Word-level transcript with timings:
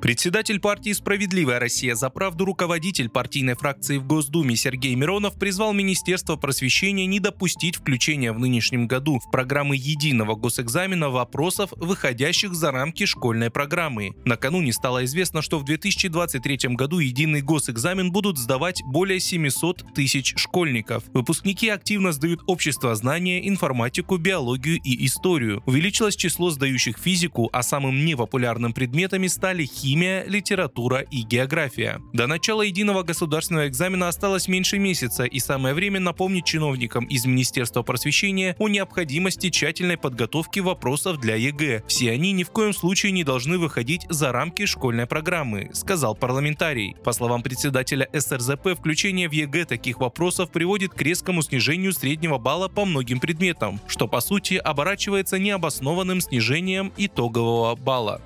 Председатель 0.00 0.60
партии 0.60 0.92
«Справедливая 0.92 1.58
Россия 1.58 1.96
за 1.96 2.08
правду» 2.08 2.44
руководитель 2.44 3.08
партийной 3.08 3.54
фракции 3.54 3.96
в 3.96 4.06
Госдуме 4.06 4.54
Сергей 4.54 4.94
Миронов 4.94 5.36
призвал 5.36 5.72
Министерство 5.72 6.36
просвещения 6.36 7.04
не 7.06 7.18
допустить 7.18 7.74
включения 7.74 8.32
в 8.32 8.38
нынешнем 8.38 8.86
году 8.86 9.18
в 9.18 9.28
программы 9.28 9.74
единого 9.74 10.36
госэкзамена 10.36 11.10
вопросов, 11.10 11.72
выходящих 11.76 12.54
за 12.54 12.70
рамки 12.70 13.06
школьной 13.06 13.50
программы. 13.50 14.12
Накануне 14.24 14.72
стало 14.72 15.04
известно, 15.04 15.42
что 15.42 15.58
в 15.58 15.64
2023 15.64 16.76
году 16.76 17.00
единый 17.00 17.42
госэкзамен 17.42 18.12
будут 18.12 18.38
сдавать 18.38 18.80
более 18.84 19.18
700 19.18 19.94
тысяч 19.96 20.34
школьников. 20.36 21.02
Выпускники 21.12 21.68
активно 21.68 22.12
сдают 22.12 22.42
общество 22.46 22.94
знания, 22.94 23.48
информатику, 23.48 24.16
биологию 24.16 24.78
и 24.84 25.04
историю. 25.06 25.60
Увеличилось 25.66 26.14
число 26.14 26.50
сдающих 26.50 26.98
физику, 26.98 27.50
а 27.52 27.64
самым 27.64 28.04
непопулярным 28.04 28.72
предметами 28.72 29.26
стали 29.26 29.64
химия 29.64 29.87
химия, 29.88 30.24
литература 30.26 31.00
и 31.00 31.22
география. 31.22 32.02
До 32.12 32.26
начала 32.26 32.60
единого 32.60 33.02
государственного 33.02 33.68
экзамена 33.68 34.08
осталось 34.08 34.46
меньше 34.46 34.78
месяца, 34.78 35.24
и 35.24 35.38
самое 35.38 35.74
время 35.74 35.98
напомнить 35.98 36.44
чиновникам 36.44 37.06
из 37.06 37.24
Министерства 37.24 37.82
просвещения 37.82 38.54
о 38.58 38.68
необходимости 38.68 39.48
тщательной 39.48 39.96
подготовки 39.96 40.60
вопросов 40.60 41.18
для 41.20 41.36
ЕГЭ. 41.36 41.84
Все 41.86 42.10
они 42.10 42.32
ни 42.32 42.44
в 42.44 42.50
коем 42.50 42.74
случае 42.74 43.12
не 43.12 43.24
должны 43.24 43.56
выходить 43.58 44.04
за 44.10 44.30
рамки 44.30 44.66
школьной 44.66 45.06
программы, 45.06 45.70
сказал 45.72 46.14
парламентарий. 46.14 46.94
По 47.02 47.12
словам 47.12 47.42
председателя 47.42 48.08
СРЗП, 48.12 48.74
включение 48.78 49.28
в 49.28 49.32
ЕГЭ 49.32 49.64
таких 49.64 50.00
вопросов 50.00 50.50
приводит 50.50 50.92
к 50.92 51.00
резкому 51.00 51.40
снижению 51.40 51.94
среднего 51.94 52.36
балла 52.36 52.68
по 52.68 52.84
многим 52.84 53.20
предметам, 53.20 53.80
что 53.86 54.06
по 54.06 54.20
сути 54.20 54.54
оборачивается 54.54 55.38
необоснованным 55.38 56.20
снижением 56.20 56.92
итогового 56.98 57.74
балла. 57.74 58.20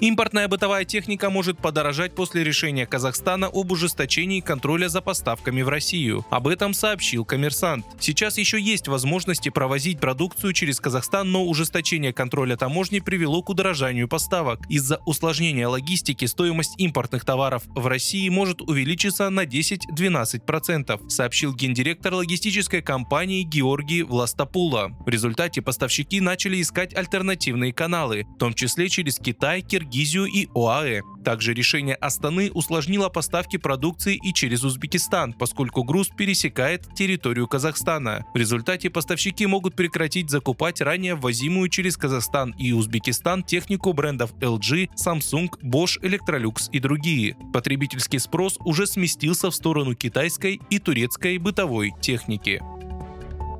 Импортная 0.00 0.48
бытовая 0.48 0.86
техника 0.86 1.28
может 1.28 1.58
подорожать 1.58 2.14
после 2.14 2.42
решения 2.42 2.86
Казахстана 2.86 3.48
об 3.52 3.70
ужесточении 3.70 4.40
контроля 4.40 4.88
за 4.88 5.02
поставками 5.02 5.60
в 5.60 5.68
Россию. 5.68 6.24
Об 6.30 6.48
этом 6.48 6.72
сообщил 6.72 7.26
коммерсант. 7.26 7.84
Сейчас 8.00 8.38
еще 8.38 8.58
есть 8.58 8.88
возможности 8.88 9.50
провозить 9.50 10.00
продукцию 10.00 10.54
через 10.54 10.80
Казахстан, 10.80 11.30
но 11.30 11.44
ужесточение 11.44 12.14
контроля 12.14 12.56
таможни 12.56 13.00
привело 13.00 13.42
к 13.42 13.50
удорожанию 13.50 14.08
поставок. 14.08 14.60
Из-за 14.70 15.02
усложнения 15.04 15.68
логистики 15.68 16.24
стоимость 16.24 16.80
импортных 16.80 17.26
товаров 17.26 17.64
в 17.66 17.86
России 17.86 18.30
может 18.30 18.62
увеличиться 18.62 19.28
на 19.28 19.44
10-12%, 19.44 21.10
сообщил 21.10 21.54
гендиректор 21.54 22.14
логистической 22.14 22.80
компании 22.80 23.42
Георгий 23.42 24.02
Властопула. 24.02 24.96
В 25.04 25.08
результате 25.10 25.60
поставщики 25.60 26.22
начали 26.22 26.62
искать 26.62 26.94
альтернативные 26.94 27.74
каналы, 27.74 28.24
в 28.36 28.38
том 28.38 28.54
числе 28.54 28.88
через 28.88 29.18
Китай, 29.18 29.60
Киргизию 29.60 29.89
Киргизию 29.90 30.26
и 30.26 30.46
ОАЭ. 30.54 31.02
Также 31.24 31.52
решение 31.52 31.96
Астаны 31.96 32.50
усложнило 32.52 33.08
поставки 33.08 33.56
продукции 33.56 34.18
и 34.22 34.32
через 34.32 34.62
Узбекистан, 34.62 35.32
поскольку 35.32 35.82
груз 35.82 36.08
пересекает 36.16 36.94
территорию 36.94 37.48
Казахстана. 37.48 38.24
В 38.32 38.36
результате 38.36 38.88
поставщики 38.88 39.46
могут 39.46 39.74
прекратить 39.74 40.30
закупать 40.30 40.80
ранее 40.80 41.16
ввозимую 41.16 41.68
через 41.68 41.96
Казахстан 41.96 42.54
и 42.56 42.72
Узбекистан 42.72 43.42
технику 43.42 43.92
брендов 43.92 44.32
LG, 44.40 44.90
Samsung, 44.94 45.48
Bosch, 45.62 46.00
Electrolux 46.02 46.70
и 46.70 46.78
другие. 46.78 47.36
Потребительский 47.52 48.18
спрос 48.18 48.56
уже 48.60 48.86
сместился 48.86 49.50
в 49.50 49.54
сторону 49.54 49.94
китайской 49.94 50.60
и 50.70 50.78
турецкой 50.78 51.38
бытовой 51.38 51.92
техники. 52.00 52.62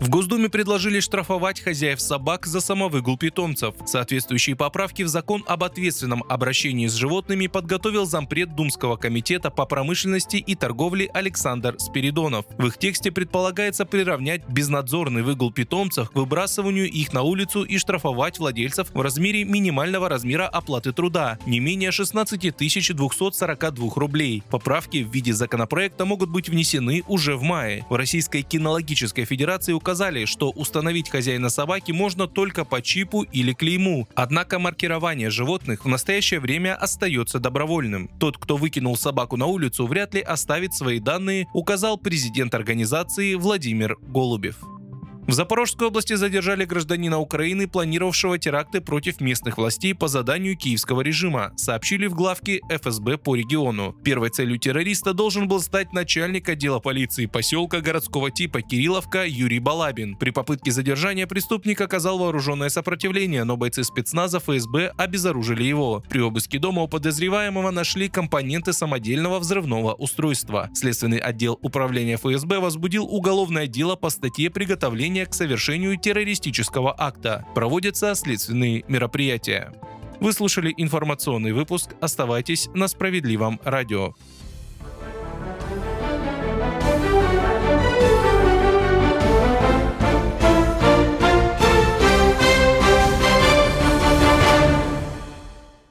В 0.00 0.08
Госдуме 0.08 0.48
предложили 0.48 0.98
штрафовать 0.98 1.60
хозяев 1.60 2.00
собак 2.00 2.46
за 2.46 2.60
самовыгул 2.60 3.18
питомцев. 3.18 3.74
Соответствующие 3.84 4.56
поправки 4.56 5.02
в 5.02 5.08
закон 5.08 5.44
об 5.46 5.62
ответственном 5.62 6.24
обращении 6.26 6.86
с 6.86 6.94
животными 6.94 7.48
подготовил 7.48 8.06
зампред 8.06 8.56
Думского 8.56 8.96
комитета 8.96 9.50
по 9.50 9.66
промышленности 9.66 10.36
и 10.38 10.54
торговле 10.54 11.10
Александр 11.12 11.76
Спиридонов. 11.78 12.46
В 12.56 12.66
их 12.66 12.78
тексте 12.78 13.12
предполагается 13.12 13.84
приравнять 13.84 14.48
безнадзорный 14.48 15.22
выгул 15.22 15.52
питомцев 15.52 16.10
к 16.10 16.14
выбрасыванию 16.14 16.90
их 16.90 17.12
на 17.12 17.20
улицу 17.20 17.62
и 17.62 17.76
штрафовать 17.76 18.38
владельцев 18.38 18.88
в 18.94 19.00
размере 19.02 19.44
минимального 19.44 20.08
размера 20.08 20.48
оплаты 20.48 20.94
труда– 20.94 21.38
не 21.46 21.60
менее 21.60 21.92
16 21.92 22.56
242 22.56 23.90
рублей. 23.96 24.42
Поправки 24.48 25.04
в 25.04 25.12
виде 25.12 25.34
законопроекта 25.34 26.06
могут 26.06 26.30
быть 26.30 26.48
внесены 26.48 27.04
уже 27.06 27.36
в 27.36 27.42
мае. 27.42 27.84
В 27.90 27.96
Российской 27.96 28.40
кинологической 28.40 29.26
федерации 29.26 29.74
указано 29.74 29.89
указали, 29.90 30.24
что 30.24 30.50
установить 30.50 31.10
хозяина 31.10 31.48
собаки 31.48 31.90
можно 31.90 32.28
только 32.28 32.64
по 32.64 32.80
чипу 32.80 33.22
или 33.22 33.52
клейму. 33.52 34.06
Однако 34.14 34.60
маркирование 34.60 35.30
животных 35.30 35.84
в 35.84 35.88
настоящее 35.88 36.38
время 36.38 36.76
остается 36.76 37.40
добровольным. 37.40 38.08
Тот, 38.20 38.38
кто 38.38 38.56
выкинул 38.56 38.96
собаку 38.96 39.36
на 39.36 39.46
улицу, 39.46 39.88
вряд 39.88 40.14
ли 40.14 40.20
оставит 40.20 40.74
свои 40.74 41.00
данные, 41.00 41.48
указал 41.54 41.98
президент 41.98 42.54
организации 42.54 43.34
Владимир 43.34 43.96
Голубев. 44.00 44.79
В 45.26 45.32
Запорожской 45.32 45.86
области 45.86 46.14
задержали 46.14 46.64
гражданина 46.64 47.20
Украины, 47.20 47.68
планировавшего 47.68 48.38
теракты 48.38 48.80
против 48.80 49.20
местных 49.20 49.58
властей 49.58 49.94
по 49.94 50.08
заданию 50.08 50.56
киевского 50.56 51.02
режима, 51.02 51.52
сообщили 51.56 52.06
в 52.06 52.14
главке 52.14 52.60
ФСБ 52.68 53.18
по 53.18 53.36
региону. 53.36 53.94
Первой 54.02 54.30
целью 54.30 54.58
террориста 54.58 55.12
должен 55.12 55.46
был 55.46 55.60
стать 55.60 55.92
начальник 55.92 56.48
отдела 56.48 56.80
полиции 56.80 57.26
поселка 57.26 57.80
городского 57.80 58.30
типа 58.30 58.62
Кирилловка 58.62 59.24
Юрий 59.26 59.60
Балабин. 59.60 60.16
При 60.16 60.30
попытке 60.30 60.72
задержания 60.72 61.26
преступник 61.26 61.80
оказал 61.80 62.18
вооруженное 62.18 62.70
сопротивление, 62.70 63.44
но 63.44 63.56
бойцы 63.56 63.84
спецназа 63.84 64.40
ФСБ 64.40 64.94
обезоружили 64.96 65.62
его. 65.62 66.02
При 66.08 66.20
обыске 66.20 66.58
дома 66.58 66.82
у 66.82 66.88
подозреваемого 66.88 67.70
нашли 67.70 68.08
компоненты 68.08 68.72
самодельного 68.72 69.38
взрывного 69.38 69.92
устройства. 69.92 70.70
Следственный 70.74 71.18
отдел 71.18 71.58
управления 71.62 72.16
ФСБ 72.16 72.58
возбудил 72.58 73.04
уголовное 73.04 73.66
дело 73.66 73.96
по 73.96 74.10
статье 74.10 74.50
приготовления 74.50 75.09
к 75.26 75.34
совершению 75.34 75.98
террористического 75.98 76.94
акта. 76.96 77.44
Проводятся 77.54 78.14
следственные 78.14 78.84
мероприятия. 78.88 79.72
Вы 80.20 80.32
слушали 80.32 80.72
информационный 80.76 81.52
выпуск. 81.52 81.94
Оставайтесь 82.00 82.68
на 82.74 82.88
справедливом 82.88 83.60
радио. 83.64 84.14